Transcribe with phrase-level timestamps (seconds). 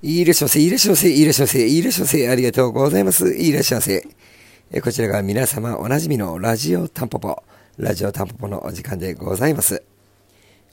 [0.00, 3.34] いらっしゃいませ、いらっしゃいませ、いらっしゃいませ、いらっしゃいませ、ありがとうございます。
[3.34, 4.06] いらっしゃいませ。
[4.70, 7.42] えこちらが皆様おなじみのラジオタンポポ、
[7.78, 9.82] ラジオタンポポのお時間でございます。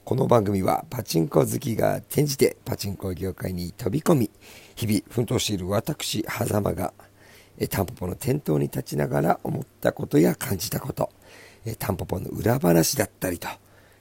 [0.04, 4.30] この番組はパチンコ好きが転じてパチンコ業界に飛び込み、
[4.76, 6.94] 日々奮闘している私、狭間が、
[7.68, 11.10] タンポポの店頭に立ちながら思ったことや感じたこと、
[11.80, 13.48] タンポポの裏話だったりと、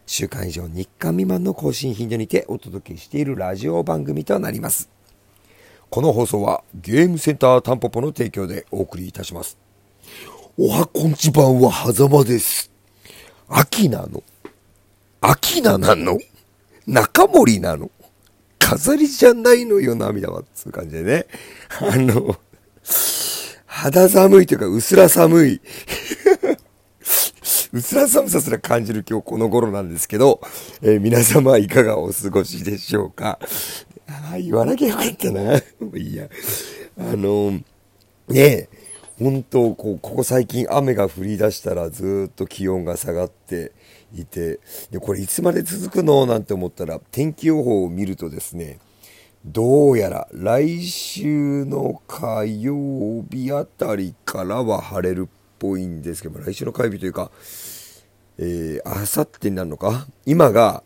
[0.05, 4.95] 週間以上日間未満の更新頻度にてお届けしているラジオ番組となります。
[5.96, 9.58] この放送はゲームセンタータンポポの提供でお送りいたします。
[10.58, 12.70] おはこんちばんは狭間です。
[13.48, 14.21] 秋なの
[15.21, 16.20] 秋菜なの
[16.85, 17.90] 中森なの
[18.59, 20.44] 飾りじゃないのよ、涙は。
[20.54, 21.27] つう感じでね。
[21.80, 22.35] あの、
[23.66, 25.62] 肌寒いというか、薄ら寒い。
[27.71, 30.41] 薄ら寒さすら感じる今日この頃なんですけど、
[30.82, 33.40] えー、皆様いかがお過ごしでしょうか。
[34.08, 35.62] ああ、言わなきゃよかったな。
[35.80, 36.30] もういいや。
[36.98, 37.63] あの、ね
[38.34, 38.70] え、
[39.20, 43.71] 本当こう、ここ最近雨が降り出したらずっと気温が下がって
[44.13, 44.60] いて、
[44.91, 46.26] で、これいつまで続くの？
[46.26, 48.79] なんて思ったら、天気予報を見るとですね、
[49.46, 55.29] どうやら来週の火曜日あたりからは晴れるっ
[55.60, 57.29] ぽいんですけど来週の火曜日というか、
[58.40, 60.07] えー、あさってになるのか？
[60.26, 60.84] 今が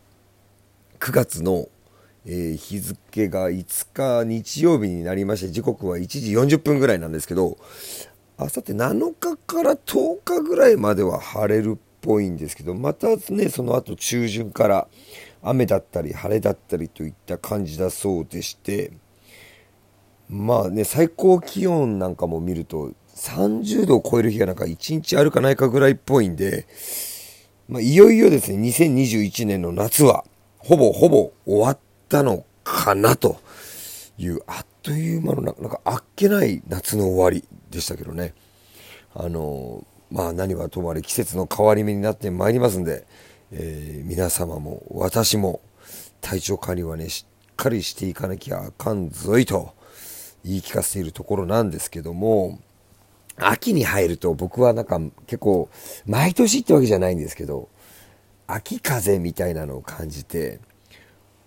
[0.98, 1.68] 9月の
[2.26, 7.56] えー、日付が5日日曜日になりまして時刻は1時40分ぐらいなんですけど
[8.36, 14.88] あさって7日から10日ぐらいまでは晴れるっぽいんですけどまたねその後中旬から
[15.42, 18.92] 雨だったり晴れだったりといった感じだそうでして
[20.28, 26.66] まあね最高気温なんかも見ると30度を超える日がなんか1日あるかないかぐらいっぽいんで、
[27.68, 30.24] まあ、いよいよですね2021年の夏は
[30.58, 33.40] ほぼほぼ終わってったのかなと
[34.18, 38.34] いう、あっという間のなんかあっけない夏の終わりでしたけどね。
[39.14, 43.06] あの、まあ何はともあれ季節の変わり目になってまいりますんで、
[43.52, 45.60] えー、皆様も私も
[46.20, 49.72] 体調管理はね、しっかりしていかなきゃあかんぞいと
[50.44, 52.58] 言い聞かせているところなんですけども、
[53.36, 55.70] 秋に入ると僕はなんか結構
[56.06, 57.68] 毎年ってわけじゃないんですけど、
[58.48, 60.58] 秋風みたいなのを感じて、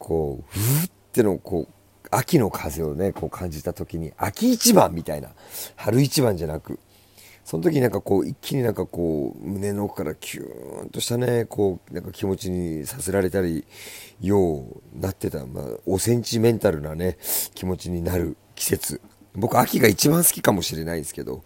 [0.03, 1.74] こう、ふーっての、こう、
[2.12, 5.30] 秋の風をね、こう感じた時に、秋一番みたいな、
[5.78, 6.78] 春一番じゃなく、
[7.46, 13.66] その時になんかこう、一気になんかこう、胸の奥からキューンとしたね、こう、なんか気持ちにさせられたり、
[14.19, 17.18] ようなってた、まあ、おセンチメンタルなね、
[17.56, 19.00] 気持ちになる季節。
[19.36, 21.46] 僕、秋が一番好きかもしれないですけど、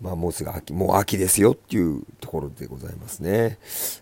[0.00, 3.58] まあもうすぐ秋、もう秋ですよっていうところでございますね。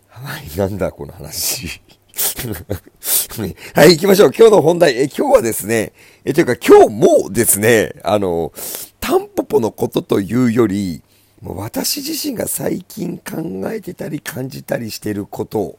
[0.09, 1.83] はい、なんだこの話。
[3.75, 4.33] はい、行きましょう。
[4.37, 4.97] 今日の本題。
[4.97, 5.93] え、今日はですね、
[6.25, 8.53] え、というか今日もですね、あの、
[9.01, 11.03] タンポポのことというより、
[11.43, 15.79] もう私自身が最近考えてたり感じたりしてることを、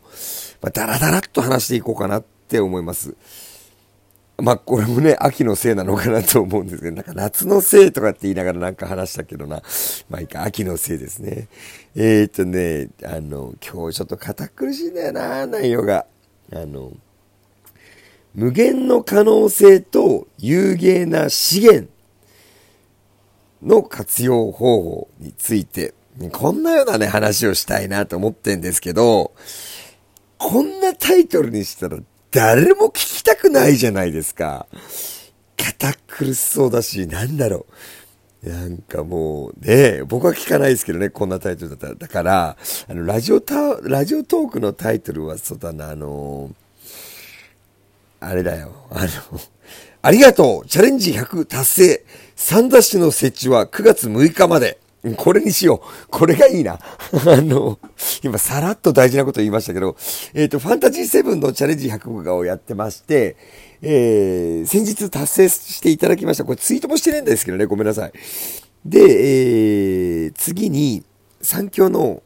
[0.61, 3.15] まあ、だらだらっと話していこうかなって思います。
[4.37, 9.63] まあ、これもね、秋のせいなのかなと思うんですけど、なんか夏のせいとかって言いながらなんか話したけどな。
[10.11, 11.47] まあいいか、秋のせいですね。
[11.95, 16.05] えー、っとね、あの、今日ちょっと堅苦しいんだよな、内容が。
[16.53, 16.93] あの、
[18.33, 21.89] 無限の可能性と有限な資源
[23.63, 25.93] の活用方法について、
[26.31, 29.33] こんなようなね、話をしたいなと思ってんですけど、
[30.37, 31.97] こんなタイトルにしたら
[32.31, 34.67] 誰も聞きたくないじゃないですか。
[35.57, 37.73] 堅苦しそうだし、なんだろう。
[38.43, 41.95] なんかもうね、僕は聞かないですけどね、こんなタイトルだったら。
[41.95, 46.51] だから、あの、ラジオタ、ラジオトークのタイトルはそうだな、あの
[48.19, 49.07] あれだよ、あの、
[50.01, 52.05] ありがとうチャレンジ100達成
[52.35, 54.79] 三ダッシュの設置は9月6日まで。
[55.15, 56.07] これにしよう。
[56.09, 56.79] これがいいな。
[56.79, 56.79] あ
[57.41, 57.79] の、
[58.23, 59.95] 今さらっと大事なこと言いましたけど、
[60.33, 63.35] えっ、ー、と、ファンタジー7のチャレンジ100号をやってまして、
[63.81, 66.45] えー、先日達成していただきました。
[66.45, 68.11] これツイートもしてないんですけどね、ごめんなさい。
[68.85, 71.03] で、えー、次に、
[71.41, 72.23] 三強の、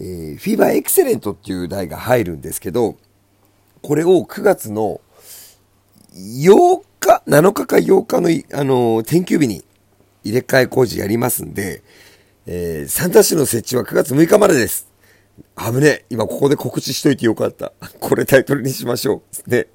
[0.00, 2.96] えー、フィーバーエクセレントっていう台が入るんですけど、
[3.82, 5.00] これを9月の
[6.14, 9.64] 8日、7日か8日の、あの、天休日に
[10.24, 11.82] 入れ替え工事やりますんで、
[12.46, 14.87] えー、サンタ市の設置は9月6日までです。
[15.56, 17.72] 危ね今ここで告知しといてよかった。
[18.00, 19.50] これタイトルにしましょう。
[19.50, 19.66] ね。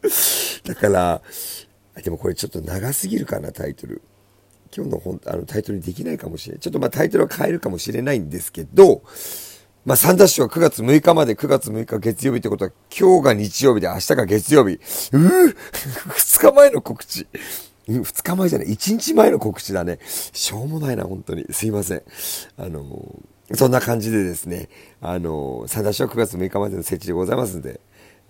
[0.64, 1.22] だから、
[2.02, 4.02] でもこれちょっと長すぎるかな、タイトル。
[4.76, 6.60] 今日の本、あのタイトルにできないかもしれない。
[6.60, 9.02] ちょっとまあタイトルは変えるかもしれないんですけど、
[9.84, 14.74] まあ、サンダッシュは9月6日まで9月6日月曜日ってことは、今日が日曜日で明日が月曜日。
[14.74, 15.56] うぅ
[16.08, 17.26] !2 日前の告知。
[17.88, 19.98] 2日前じゃない、1日前の告知だね。
[20.08, 21.44] しょうもないな、本当に。
[21.50, 22.02] すいません。
[22.56, 23.20] あの
[23.52, 24.68] そんな感じでですね、
[25.00, 27.80] あのサンダッシュは9月6日までの設置でございますんで、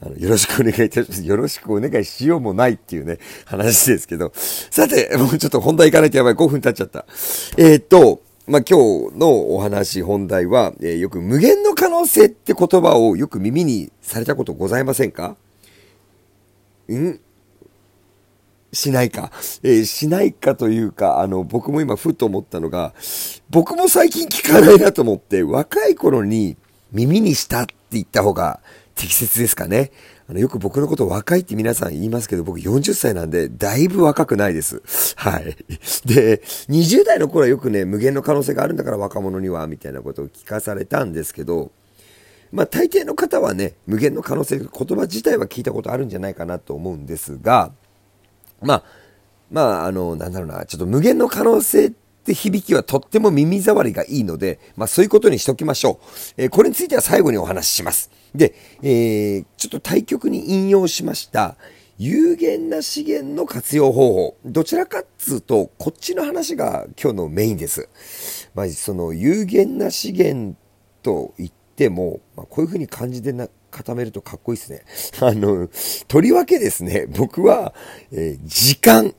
[0.03, 1.25] あの、よろしくお願いいたします。
[1.25, 4.33] よろしくお願いしようもないっていうね、話ですけど。
[4.35, 6.35] さて、もうちょっと本題行かないとやばい。
[6.35, 7.07] 5分経っちゃった。
[7.57, 15.37] えー、っと、まあ、今日のお話、本題は、えー、よく無限の可能性って言葉をよく耳にされたことございませんか？
[16.93, 17.21] ん？
[18.75, 19.31] しないか。
[19.63, 22.93] えー、しないかというか、あの、僕も今ふと思ったのが、
[23.51, 26.57] 僕も最近聞かないなと思って、若い頃に
[26.93, 28.61] 耳にしたって言った方が
[28.95, 29.91] 適切ですかね。
[30.29, 34.83] あの、よく僕のこと若いって皆さん言いますけど、僕40歳なんで、だいぶ若くないです。
[35.17, 35.57] はい。
[36.07, 41.73] で、20代の頃はよくね、無限の可能性があるんだから若者には、みたいなことを聞かされたんですけど、
[42.53, 47.73] まあ大抵の方はね、無限の可能性、言葉自体は聞いたことあるんじゃないかなと思うんですが、
[48.65, 48.83] まあ、
[49.51, 56.05] まあ、あの、なんだろうな、ちょっと無限の可能性って響きはとっても耳障りがいいので、まあそういうことにしときましょう。
[56.39, 58.11] えー、これについては最後にお話しします。
[58.35, 61.57] で、えー、ちょっと対局に引用しました、
[61.99, 64.37] 有限な資源の活用方法。
[64.45, 67.89] どちらかっつうと、こっちの話が今日のメインです。
[68.55, 70.57] まあ、その有限な資源
[71.03, 74.83] と言っても、まあ、こういうふうに漢字でな固めるとかっこいいですね。
[75.21, 75.69] あの、
[76.07, 77.75] とりわけですね、 僕は、
[78.13, 79.15] えー、時間、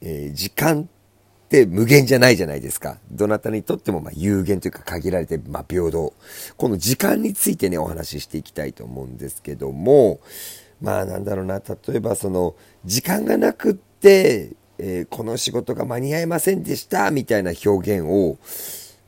[0.00, 2.98] えー、時間って無限じゃないじゃないですか。
[3.10, 6.14] どなたにとってもま有限というか限られて、ま平等。
[6.56, 10.20] この時間についてね、お話ししていきたいと思うんですけども、
[10.80, 12.54] まあなんだろうな、例えばその、
[12.84, 18.38] 時間がなくって、えー、この仕事が間に合いませんでした、みたいな表現を、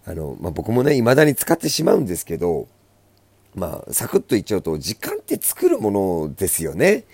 [0.05, 2.67] あの、まあ、僕もね、未だに使ってしまうんですけど、
[3.55, 7.05] まあ、サクッと言っちゃうと、時間って作るものですよね。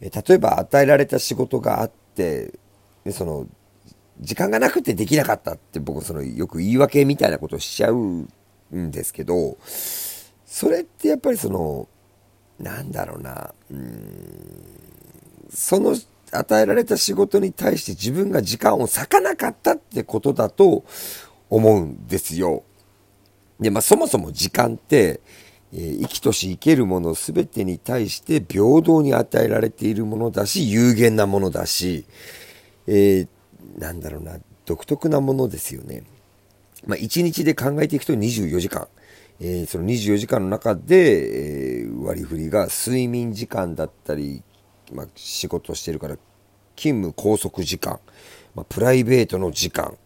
[0.00, 2.52] 例えば与えられた仕事があって、
[3.10, 3.46] その
[4.20, 8.28] 時間がなくてできなかったって僕そのよく言い訳みたいなことをしちゃうん
[8.70, 9.56] ですけど、
[10.44, 11.88] それってやっぱりその、
[12.58, 13.74] なんだろうな、う、
[15.50, 15.96] その
[16.32, 20.84] 与えられた仕事に対して自分が時間を割かなかったってことだと
[21.48, 22.64] 思うんですよ。
[23.60, 25.20] で、まあそもそも時間って、
[25.72, 32.06] 生きとし生けるもの全てに対して平等に与えられているものだし、有限なものだし、
[32.86, 33.28] えー、
[33.78, 36.04] なんだろうな、独特なものですよね。
[36.86, 38.88] まあ、1日で考えていくと24時間。
[39.38, 44.42] えー、その24時間の中で、えー、割り振りが睡眠時間だったり、
[44.92, 46.16] まあ、仕事してるから
[46.74, 47.98] 勤務拘束時間、
[48.54, 49.98] まあ、プライベートの時間、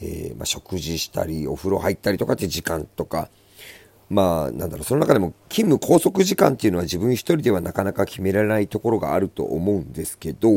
[0.00, 3.28] えー、まあ、食事したりお風呂入ったりとかって時間とか、
[4.08, 10.50] まあ、なんだろう、その中でも勤務拘束時間っていうのは自分一人ではなかなか決められないところがあると思うんですけど、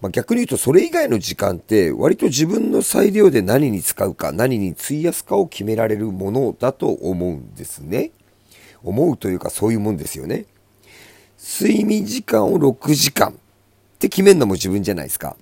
[0.00, 8.12] まあ、逆に言うとそれ以外の時間って割と自分の裁量で何に使うか、何に費やすかを決められるものだと思うんですね。
[8.84, 10.46] 思うというかそういうもんですよね。
[11.38, 13.32] 睡眠時間を6時間っ
[13.98, 15.36] て決めるのも自分じゃないですか。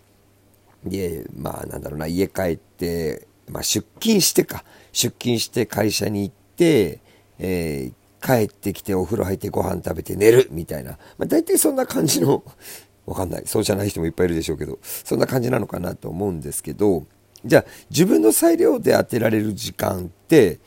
[0.85, 7.01] で、まあなんだろうな、家帰って、まあ出勤してか、出勤して会社に行って、
[7.45, 12.45] えー、帰ってきてお風呂入ってご飯食べて寝るみたいな、まあ、大体そんな感じの、
[13.05, 13.43] わかんない。
[13.47, 17.05] そうじゃない人もいっぱいいるでしょうけど、そんな感じなのかなと思うんですけど、
[17.45, 20.61] じゃあ自分の裁量で当てられる時間って、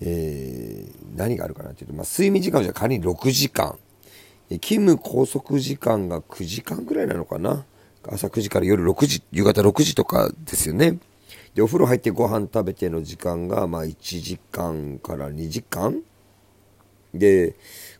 [0.00, 3.78] えー、何があるかなっていうと、まあ、睡眠時間じゃ仮に6時間、
[4.60, 7.64] 勤務拘束時間が9時間ぐらいなのかな。
[8.10, 10.98] 朝9時から夜6時、夕方6時とかですよね。
[11.54, 16.02] で、お風呂入ってご飯食べての時間が、まあ1時間から2時間
[17.14, 17.52] で、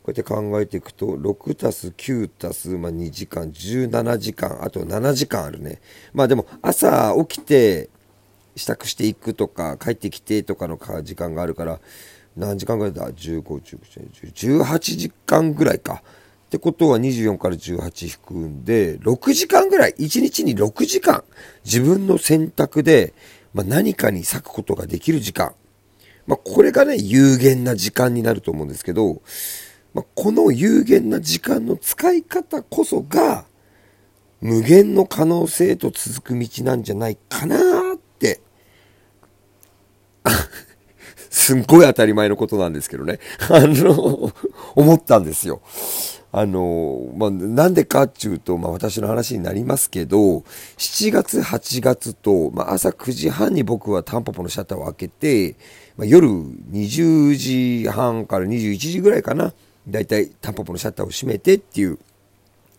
[0.03, 5.81] こうやって考えていくと、6たす9たす、まあ、2時間、17時間、あと7時間あるね。
[6.13, 7.91] まあでも、朝起きて、
[8.57, 11.81] 支度していくとか、帰ってきてとかの時間があるから、
[12.37, 16.03] 何時間ぐらいだ ?15、19、18時間ぐらいか。
[16.47, 21.23] ってことは24から18引くんで、6時間ぐらい、1日に6時間、
[21.65, 23.13] 自分の選択で、
[23.53, 25.53] まあ、何かに咲くことができる時間。
[26.29, 29.23] まあ、これがね、有限な時間になると思うんですけど、
[29.95, 33.47] まあ、この有限な時間の使い方こそが、
[34.43, 37.57] 無限の可能性と続く道なんじゃないかな
[37.95, 38.43] って、
[41.31, 44.31] すんごい当たり前のことなんですけどね、あの、
[44.77, 45.63] 思ったんですよ。
[46.31, 50.45] あの、まあ、なんでかっていうと、まあ、私の話になりますけど、
[50.77, 55.57] 7月、8月と、まあ、朝9時半に僕はタンポポのシャッターを開けて、
[55.97, 59.55] まあ、夜20時半から21時ぐらいかな、
[59.89, 61.99] だいたいタンポポのシャッターを閉めてっていう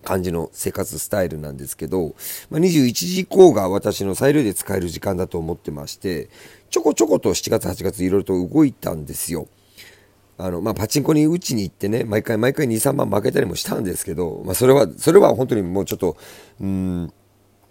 [0.04, 2.16] 感じの生活スタイルなんですけど、
[2.52, 6.30] まあ、21時以降が私の裁量で使える時間だと思ってまして、
[6.70, 9.48] ちょこちょこと7月、8月いろいろと動いたんですよ。
[10.40, 16.16] あの、まあ、パチンコに打ちに行ってね、毎回毎回2、3万負けたりもしたんですけど、まあ、それは、それは本当にもうちょっと、
[16.62, 17.14] うん、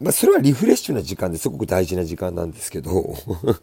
[0.01, 3.15] まあ、それはリフレッシュな時間ですごく大事な時間なんですけど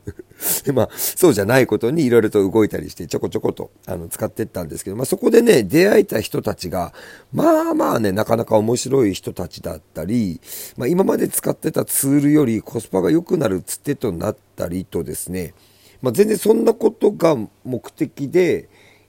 [0.74, 6.92] まあ、そうじゃないことにいろいろと動いたりして、ちょこちょこと、あの、使ってったんですけど、まあ、そこでね、出会えた人たちが、
[7.32, 10.42] まあまあね、なかなか面白い人たちだったり、
[10.78, 15.54] まあ、今まで使ってたツールよりコスパが良くなるつてとなったりとですね、
[16.02, 18.68] まあ、全然そんなことが目的で、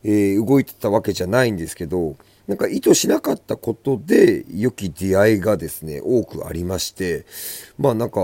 [0.08, 7.26] え、動いてたわけじゃないんですけど、なんか意図しなかったことで良き出会いがですね、多くありまして、
[7.76, 8.20] まあなんか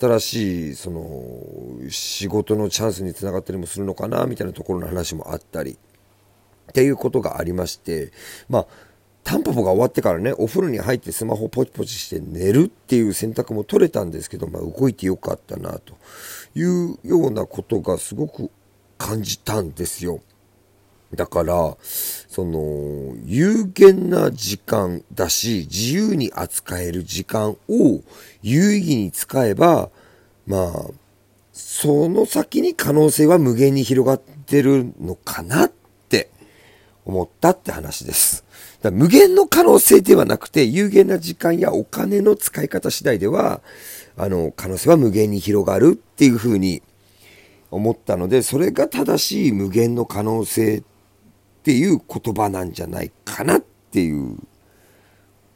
[0.00, 5.78] 新しいその仕事のチャンスにつながったりもするのかなみたいなところの話もあったり
[6.70, 8.10] っていうことがありまして、
[8.48, 8.66] まあ
[9.22, 15.94] タンポポが終わってからね、お風呂に入ってスマホポチポチして寝るっていう選択も取れたんですけど、まあ動いてよかったなと
[16.56, 18.50] いうようなことがすごく
[18.98, 20.20] 感じたんですよ。
[21.14, 28.02] だから、その、有限な時間だし、自由に扱える時間を
[28.42, 29.90] 有意義に使えば、
[30.46, 30.90] まあ、
[31.52, 35.72] その先に可能性は無限に広がってるのかなっ
[36.08, 36.30] て
[37.04, 38.44] 思ったって話です。
[38.80, 43.60] だ無限の可能性ではなくて、有限な時間やお金の使い方次第では、
[44.16, 46.82] あの、可能性は無限に広がるっていうふうに
[47.70, 50.82] 思ったので、それが正しい無限の可能性
[51.60, 54.38] っていう言葉なんじゃないかなっていう、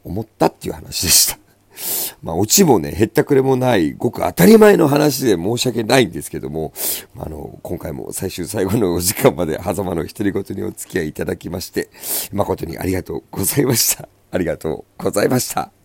[0.04, 1.38] 思ったっていう話でした。
[2.22, 6.72] まあ、オチもね、へったくれもない、ごく当たり前の話で申し訳ないんですけども、
[7.16, 11.88] あの、今回も最終最後のお時間まで、狭間の独り言にお付き合いいただきまして、
[12.32, 14.08] 誠にありがとうございました。
[14.30, 15.83] ありがとうございました。